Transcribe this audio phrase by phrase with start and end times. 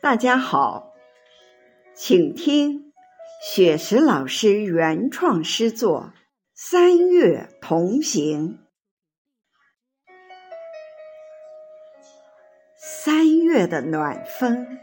[0.00, 0.94] 大家好，
[1.92, 2.92] 请听
[3.42, 6.12] 雪石老师原创诗作
[6.54, 8.58] 《三月同行》。
[12.76, 14.78] 三月的暖风，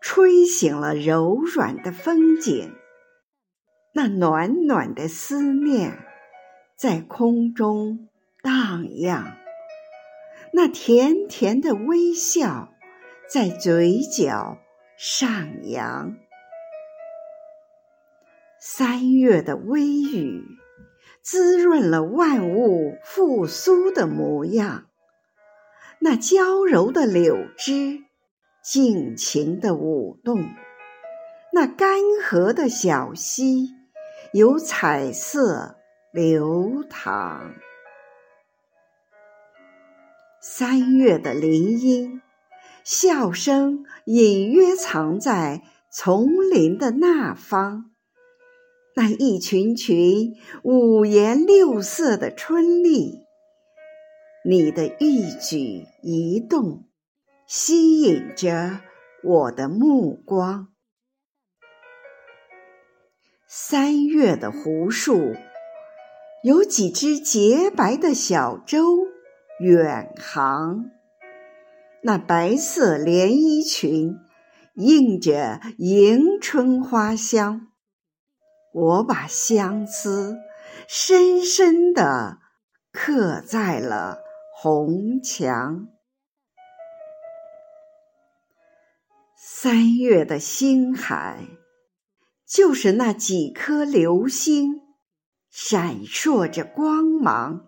[0.00, 2.72] 吹醒了柔软的风景，
[3.94, 5.98] 那暖暖的思念
[6.76, 8.08] 在空中
[8.42, 9.36] 荡漾，
[10.52, 12.72] 那甜甜的微笑。
[13.28, 14.58] 在嘴角
[14.96, 16.16] 上扬，
[18.60, 20.44] 三月的微雨
[21.22, 24.86] 滋润了万物复苏的模样。
[25.98, 28.04] 那娇柔的柳枝
[28.62, 30.48] 尽情的舞动，
[31.52, 33.74] 那干涸的小溪
[34.32, 35.76] 有彩色
[36.12, 37.56] 流淌。
[40.40, 42.22] 三月的林荫。
[42.86, 47.90] 笑声隐约藏在丛林的那方，
[48.94, 53.24] 那一群群五颜六色的春丽，
[54.44, 56.84] 你的一举一动
[57.48, 58.78] 吸引着
[59.24, 60.68] 我的目光。
[63.48, 65.34] 三月的湖树，
[66.44, 69.08] 有几只洁白的小舟
[69.58, 70.92] 远航。
[72.06, 74.14] 那白色连衣裙，
[74.74, 77.72] 映着迎春花香。
[78.72, 80.36] 我把相思
[80.86, 82.38] 深深地
[82.92, 84.20] 刻在了
[84.54, 85.88] 红墙。
[89.36, 91.44] 三月的星海，
[92.46, 94.80] 就是那几颗流星，
[95.50, 97.66] 闪烁着光芒。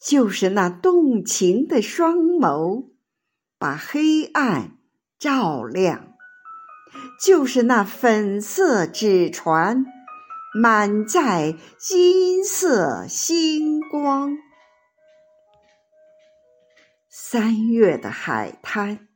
[0.00, 2.90] 就是那动情的双眸，
[3.58, 4.78] 把黑暗
[5.18, 6.14] 照亮；
[7.20, 9.84] 就是那粉色纸船，
[10.54, 14.36] 满载金色星光。
[17.08, 19.08] 三月的海滩，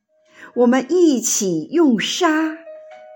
[0.54, 2.56] 我们一起用沙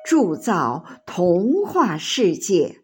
[0.06, 2.83] 铸造童话世界。